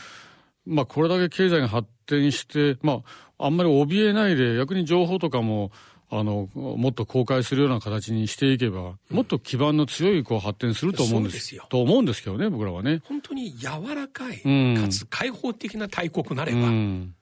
[0.67, 3.03] まあ、これだけ経済が発展して、ま
[3.39, 5.71] あ、あんまり怯えないで、逆に情報とかも、
[6.11, 11.59] あの、もっと公開するような形にしていけば、もっと基盤の強いこう発展すると思うんです。
[11.69, 13.01] と思うんですけどね、僕らはね。
[13.05, 16.59] 本当に柔らかい、うん、かつ開放的な大国なれば。
[16.59, 17.15] うん、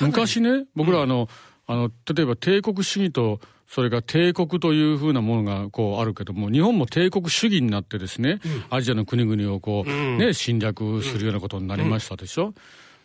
[0.00, 1.28] 昔ね、僕らあの、
[1.68, 12.46] うん、あの、例えば帝国主義と、それが帝国というふうなものがこうあるけども、日本も帝国主義になってですね、うん、アジアの国々をこう、ね、侵略するようなことになりましたでしょ？
[12.46, 12.54] うん、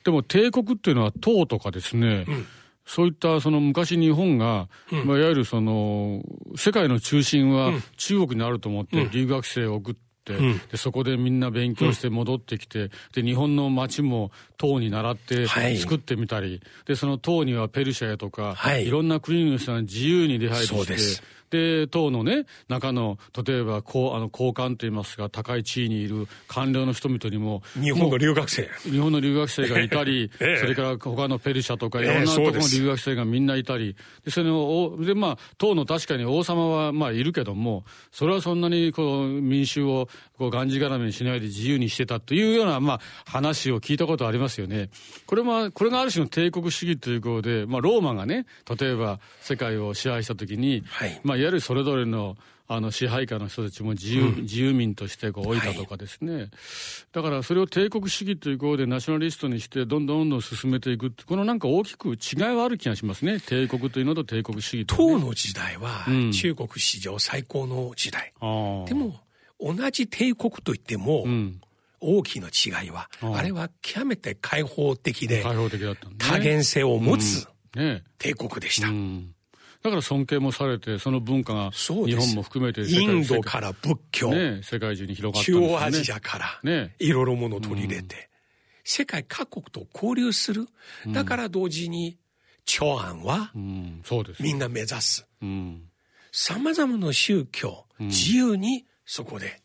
[0.06, 2.26] でも帝国っていうのは党とかですね、
[2.86, 4.70] そういったその昔日本が、
[5.06, 6.22] まあ、いわゆるその
[6.56, 21.24] 世界の中心は中国にあると思って留学生を送って、うん、でそこでみんな勉強して戻ってきて、で日本の町も唐に倣って作ってみたり、はい、でその唐にはペルシャやとか、はい、いろんな国の人が自由に出入りして。
[21.54, 28.68] で、党のね、中の、例えば、こう、あの、高官といいますか、高い地位にいる官僚の人々にも、日本の留学生。
[28.86, 44.90] 日本の留学生がいたり、 ええ、それから他のペルシャとか、いろんなところの留学生がみんないたり、で、その、で、まあ、党の確かに王様は、まあ、いるけども、それはそんなに、こう、民衆を、こう、がんじがらめにしないで自由にしてたというような、まあ、話を聞いたことありますよね。
[45.28, 48.48] これは、これがある種の帝国主義ということで、まあ、ローマがね、
[48.80, 56.50] 例えば、世界を支配したときに、はい、まあ、いわゆるそれぞれのあの支配下の人たちも自由うん、自由民としてこう置いたとかですね、はい、
[57.12, 63.42] だからそれを帝国主義ということでナショナリストにしてどんどんどんどん進めていくこのなんか大きく違いはある気がしますね。
[63.42, 69.20] 帝国というのと帝国主義と、ね、唐の時代は中国史上最高の時代、うん、でも
[69.60, 71.62] 同じ帝国といっても、うん。
[72.06, 77.48] 大きな違いは、あれは極めて開放的で、開放的だった、ね、多元性を持つ
[78.18, 78.90] 帝国でした。
[78.90, 79.33] うんうん
[79.84, 88.22] だから尊敬もされて、その文化が日本も含めてインドから仏教、ね、世界中に広がったんです、ね、中央アジアから、ね、いろいろものを取り入れて、うん、
[88.86, 90.68] 世界各国と交流する。
[91.08, 92.18] だから同時に、
[92.66, 93.52] 長安は、
[94.40, 95.28] みんな目指す。
[96.32, 99.63] さまざまな宗教、自由にそこで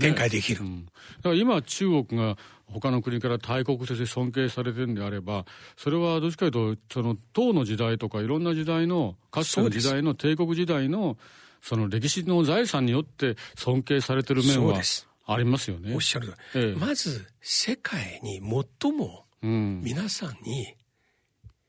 [0.00, 0.64] 展開できる。
[0.64, 0.90] ねうん、だ
[1.22, 2.36] から今中国が
[2.66, 5.44] 他の国から大国として尊敬されてるんであれば
[5.76, 11.16] それはどっちかというとその唐の時代とかいろんな時代のかつての時代の帝国時代の
[11.60, 14.80] その歴史の財産によって尊敬されてる面は
[15.26, 15.94] ありますよね。
[15.94, 18.40] おっしゃるええ、まず世界に
[18.80, 20.74] 最も皆さんに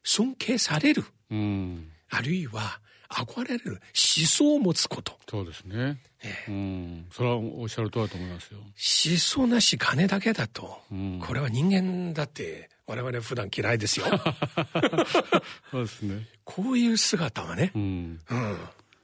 [0.04, 2.80] 尊敬される、うん、あるいは
[3.12, 3.82] 憧れる
[4.18, 5.14] 思想を持つこと。
[5.30, 5.98] そうですね。
[6.24, 7.06] ええ、うん。
[7.12, 8.60] それはおっしゃるとおりだと思いますよ。
[8.60, 14.06] 思想なし金だけだと、うん、これは人間だって我々普段嫌いですよ。
[15.72, 16.28] そうですね。
[16.44, 18.58] こういう姿はね、うん、うん、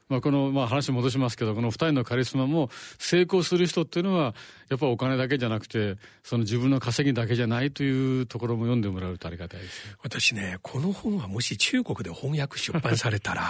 [0.09, 4.33] まあ、この、まあ、話戻しますけどこの2人のカリスマも成功する人っていうのは
[4.69, 9.97] やっぱお金だけじゃなくてその自分の稼ぎだけじゃないというところも読んでもらうとありがたいです。
[10.01, 13.43] 私ねこの本はもし中国で翻訳出版されたら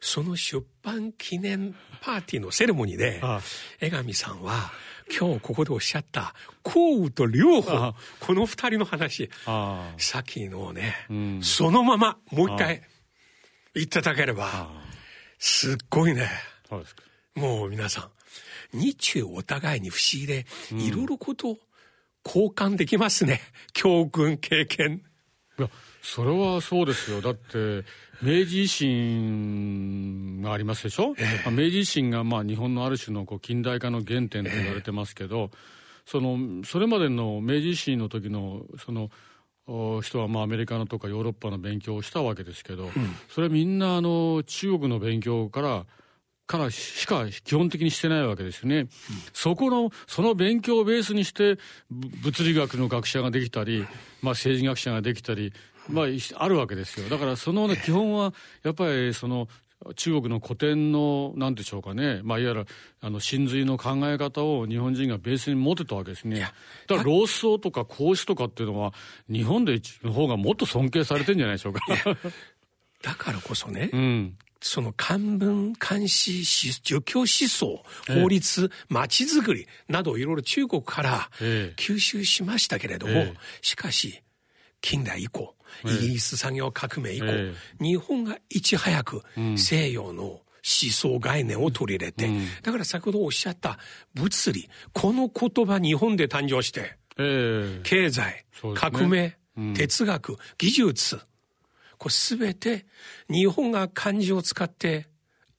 [0.00, 3.20] その出版記念パーティーのセレモニーで
[3.80, 4.70] 江上さんは
[5.18, 9.30] 今日ここでおっしゃった幸雨と両方この二人の話
[9.96, 12.82] さっきのね、うん、そのままもう一回
[13.74, 14.68] 言っていただければ
[15.38, 16.28] すっごいね。
[17.34, 18.10] もう皆さ
[18.72, 21.56] ん日中お互いに不思議でいろいろこと
[22.24, 23.40] 交換できますね、
[23.72, 25.02] 教訓経験。
[25.58, 25.68] いや
[26.02, 27.20] それはそうですよ。
[27.20, 27.84] だって
[28.22, 35.56] 明治維新がありますでしょ、ええ、明治維新がまあ日本のある種のこう近代化の原点と言われてますけど、え、
[36.06, 39.10] そのそれまでの明治維新の時のその
[40.02, 42.92] 人はまあアメリカのとかヨーロッパの勉強をしたわけですけど、うん、
[43.28, 45.86] それみんなあの中国の勉強から
[46.46, 48.88] からしか基本的にしてないわけですよね、うん、
[49.34, 51.58] そこのその勉強をベースにして
[51.90, 53.86] 物理学の学者ができたり、
[54.22, 55.52] まあ、政治学者ができたり
[55.90, 57.08] まあ、あるわけですよ。
[57.08, 59.48] だからその、ね、基本は、やっぱりその、
[59.94, 62.66] 中国の古典の、なんでしょうかね、まあ、いわゆる、
[63.00, 66.40] あの、真髄の考え方を日本人がベースに持ってたわけですね。
[66.88, 68.92] だから、老荘とか孔子とかっていうのは、
[69.30, 71.80] 日本での方がもっと尊敬されてんじゃないでしょうか。
[73.02, 76.44] だからこそね、 うん、その漢文、漢詩、
[76.82, 81.30] 儒教思想、法律、町づくりなどいろいろ中国から
[81.76, 84.22] 吸収しましたけれども、ええ、しかし、
[84.80, 89.22] 近代以降、イギリス産業革命以降、えー、日本がいち早く
[89.56, 90.42] 西洋の思
[90.92, 93.78] 想概念を取り入れて、うん、だから先ほどおっしゃった
[94.14, 101.20] 物理、この言葉日本で誕生して、えー、経済、ね、革命、うん、哲学、技術、
[101.96, 102.86] これすべて
[103.28, 105.08] 日本が漢字を使って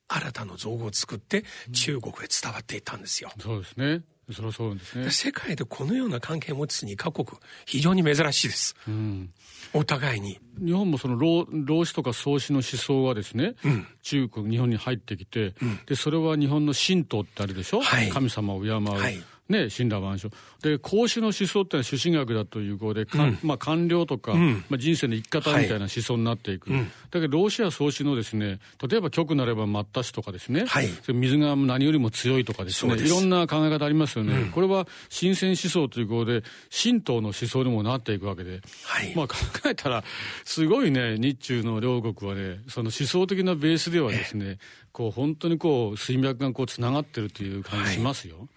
[0.08, 3.30] 新たな造語を作って中国へ伝わっていったんですよ。
[3.38, 4.02] そうですね。
[4.32, 5.10] そりそうですね。
[5.10, 7.26] 世界でこのような関係を持つ2カ国、
[7.66, 8.76] 非常に珍しいです。
[8.86, 9.30] うん、
[9.72, 10.38] お互いに。
[10.58, 18.84] 日本もその老老子とか創始の思想がですね、うん、中国、日本に入ってきて、うん、で、それは日本の神道ってあるでしょ、はい、神様を敬う。
[18.84, 20.30] はいね、神羅万象。
[20.62, 26.72] で、孔子の思想ってのは朱子学だという語で、うん、まあ官僚とか、うん、まあ人生の生き方みたいな思想になっていく。
[26.72, 34.34] はい、だけど、老子や創始のですね、例えば極なれば抹ったしとかですね、はい、水が何よりも強いとかですね、いろんな考え方ありますよね。
[34.34, 39.34] うん、これは新鮮思想という語で、神道の思想にもなっていくわけで、はい、まあ考
[39.66, 40.04] えたら、
[40.44, 44.58] すごいね、日中の両国はね、その思想的なベースではですね、
[44.92, 48.36] こう本当にこう水脈がこうつながってるという感じしますよ。
[48.38, 48.48] はい。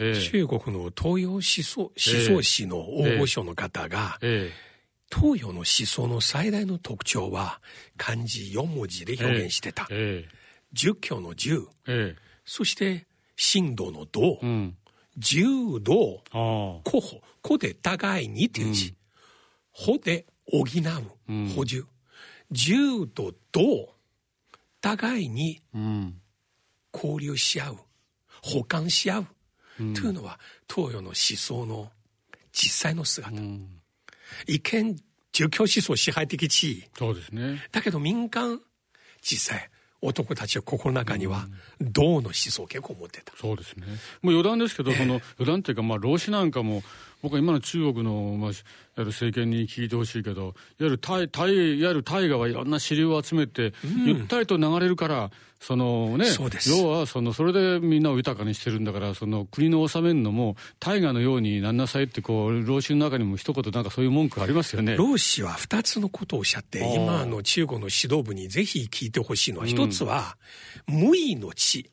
[0.00, 7.60] えー、中国の東洋思想思想史の大御所の方が、えー、東洋の思想の最大の特徴は
[7.96, 9.88] 漢字4文字で表現してた。
[9.90, 10.34] えー、
[10.72, 11.68] 儒教の儒、
[12.44, 14.76] そして神道の道、うん、
[15.16, 16.22] 柔道、
[16.84, 18.94] 古法、古で互いにという字、うん、
[19.72, 21.86] 補で補う、補充、
[22.50, 23.94] 柔と道、
[24.80, 25.62] 互いに
[26.92, 27.76] 交流し合う、
[28.42, 29.26] 補完し合う、
[29.80, 30.38] うん、というのは
[30.68, 31.90] 東洋の思想の
[32.52, 33.36] 実際の姿。
[33.36, 33.68] うん、
[34.46, 34.96] 一見、
[35.32, 36.84] 儒教思想支配的地位。
[36.98, 37.62] そうですね。
[37.72, 38.60] だけど民間、
[39.22, 39.70] 実際、
[40.02, 41.46] 男たちは心の中には、
[41.80, 43.36] 銅の思想を結構持ってた。
[43.36, 43.86] そうですね。
[44.22, 46.82] もう余談ですけど、えー、その余談っていうか、まあ、老子なんかも、
[47.22, 48.50] 僕は今の中国の、まあ、
[49.00, 56.24] やる政権に聞いてほしいけど、いわゆる大、大、いわゆる大河はいろんな支流を集めて、うん、ゆったりと流れるから、そのね、
[56.66, 64.96] 要はそのそれでみんなを豊かにしてるんだから、その国の治めるのも大河のようになんなさいってこう老子の中にも一言なんかそういう文句ありますよね。
[64.96, 70.38] 老子は二つのことをおっしゃって、今の中国の指導部にぜひ聞いてほしいのは一、つは
[70.86, 71.90] 無為の知、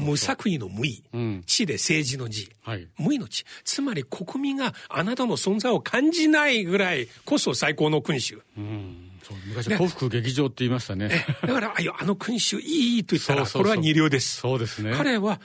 [0.00, 8.42] 無作為の無為、うん、知で政治の字、はい、無為の知、つまり国民があなたの存在を感じないぐらいこそ最高の君主。
[8.56, 9.04] うん
[9.46, 11.10] 昔幸福劇場って言いましたね。
[11.42, 14.36] だから、ああの君主いいと言ったら、これは二流です。
[14.40, 14.94] そうですね。
[14.96, 15.40] 彼は、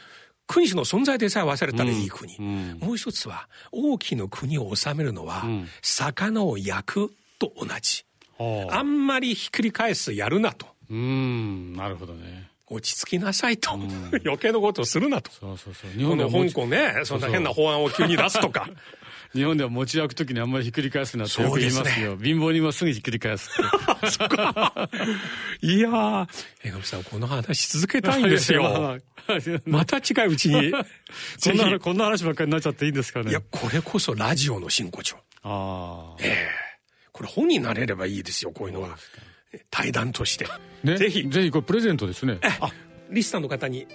[0.47, 2.35] 君主の存在でさえ忘れたらいい国。
[2.37, 8.05] うんうん、もう一つは、大きな国を治めるのは、うん、魚を焼くと同じ。
[8.69, 10.67] あんまりひっくり返すやるなと。
[10.89, 12.49] うん、なるほどね。
[12.69, 13.71] 落ち着きなさいと。
[14.25, 15.31] 余計なことをするなと。
[15.31, 15.91] そうそうそう。
[15.91, 18.69] 日本の香港ね、そんな変な法案を急に出すとか。
[19.33, 22.15] 日本では持ち焼くときにあんまりひっくり返すなってよく言いますよ。
[22.17, 23.49] すね、貧乏にもすぐひっくり返す
[25.61, 26.27] いやー、
[26.63, 28.99] 江上さん、この話続けたいんですよ。
[29.65, 30.71] また近いうちに。
[30.71, 30.77] こ
[31.53, 33.31] んな、こんな話ばっかりになっちゃっていいんですかね。
[33.31, 35.17] いや、これこそラジオの真骨頂。
[35.43, 36.21] ああ。
[36.21, 38.97] ええー、これ本になれればいいですよ、こういうのは。
[39.71, 40.47] 対談として。
[40.83, 41.27] ね、ぜひ。
[41.27, 42.37] ぜひ、これプレゼントですね。
[42.41, 42.71] あ
[43.09, 43.87] リスターの方に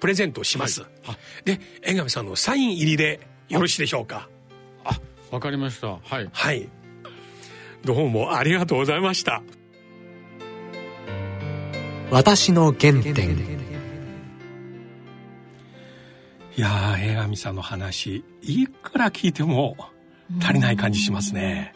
[0.00, 4.28] プレゼントします、はい、で江上さんのサイン入りでよろしいでしょうか
[4.84, 5.00] あ
[5.30, 5.88] わかりました。
[5.88, 6.28] はい。
[6.32, 6.68] はい。
[7.84, 9.42] どうもありがとうございました。
[12.10, 13.60] 私の原点。
[16.56, 19.76] いや江上さんの話いくら聞いても
[20.42, 21.72] 足りない感じしますね。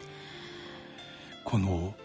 [1.43, 1.95] この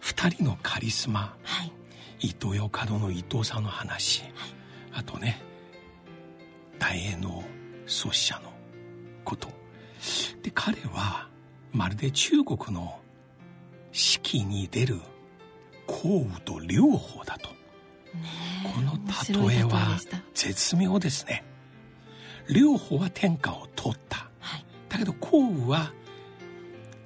[0.00, 1.72] 2人のカリスマ、はい、
[2.20, 4.32] 伊東洋華堂の伊藤さんの話、はい、
[4.94, 5.40] あとね
[6.78, 7.44] 大英の
[7.86, 8.52] 創始者の
[9.24, 9.48] こと
[10.42, 11.28] で彼は
[11.72, 12.98] まるで中国の
[13.92, 15.00] 四季に出る
[15.86, 18.92] 降雨と両方だと、この
[19.48, 19.98] 例えは
[20.34, 21.44] 絶妙ですね。
[22.48, 25.92] 両方は天下を取った、はい、だけど降雨は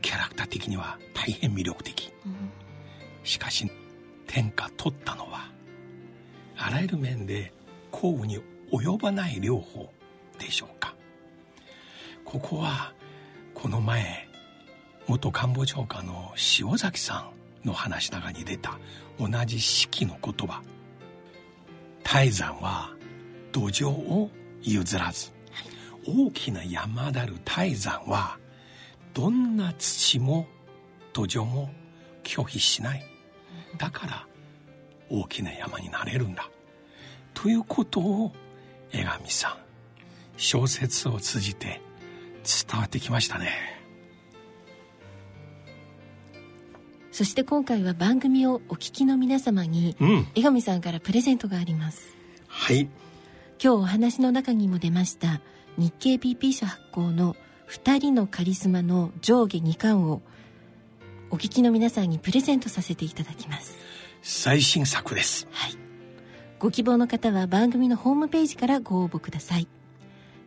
[0.02, 2.50] キャラクター的には大変魅力的、うん、
[3.24, 3.70] しかし
[4.26, 5.50] 天下取ったのは
[6.56, 7.52] あらゆる面で
[7.90, 8.38] 降雨に
[8.72, 9.92] 及ばない両方
[10.38, 10.79] でしょう。
[10.79, 10.79] か
[12.30, 12.92] ここは
[13.54, 14.28] この前
[15.08, 17.28] 元官房長官の塩崎さ
[17.64, 18.78] んの話の中に出た
[19.18, 20.62] 同じ式の言葉。
[22.04, 22.90] 泰山は
[23.50, 24.30] 土壌を
[24.62, 25.32] 譲らず
[26.06, 28.38] 大きな山である泰山は
[29.12, 30.46] どんな土も
[31.12, 31.70] 土壌も
[32.22, 33.02] 拒否しない。
[33.76, 34.26] だから
[35.10, 36.48] 大きな山になれるんだ。
[37.34, 38.32] ということを
[38.92, 39.56] 江上さん
[40.36, 41.80] 小説を通じて
[42.68, 43.80] 伝わってきましたね。
[47.12, 52.14] そして今回は番組をお聞きの皆様に、うん、江上さんからプレゼントがあります。
[52.46, 52.88] はい。
[53.62, 55.40] 今日お話の中にも出ました
[55.76, 57.36] 日経 PP 社発行の
[57.68, 60.22] 2人のカリスマの上下2巻を
[61.30, 63.76] お聞きの皆さんにプレゼントさせていただきます。
[64.22, 65.46] 最新作です。
[65.50, 65.72] はい。
[66.58, 69.68] ご希望の方は番組のホームページからご応募ください。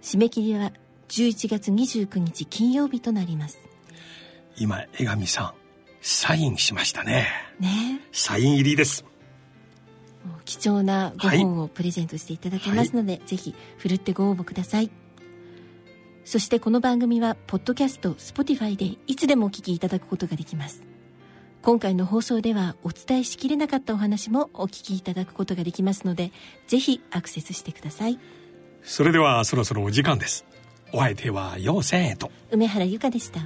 [0.01, 0.72] 締め切りは
[1.10, 3.60] 11月29日金曜日となります。
[4.58, 5.54] 今江上さん
[6.01, 7.28] サインしましたね。
[7.60, 8.01] ね。
[8.12, 9.06] サイン入りです。
[10.45, 14.91] 貴重なご本をプレゼントしていただけますので、はい、ぜひふるってご応募ください。
[16.26, 20.84] そしてこの番組はポッドキャスト Spotify でいつでもお聞きいただくことができます。
[21.62, 26.34] 今回の放送ではお伝えしきれなかったお話もお聞きいただくことができますので
[26.68, 28.20] ぜひアクセスしてください。
[28.84, 30.45] それではそろそろお時間です
[30.94, 32.30] お相手は陽千恵と。
[32.52, 33.41] 梅原由香でした。